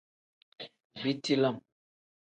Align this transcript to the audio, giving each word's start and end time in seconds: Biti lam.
Biti 1.03 1.33
lam. 1.41 1.55